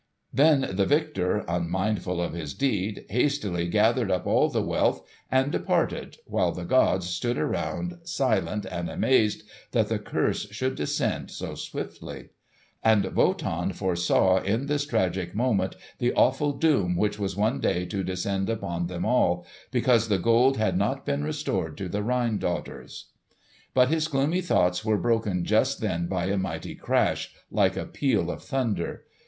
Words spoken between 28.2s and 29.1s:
of thunder.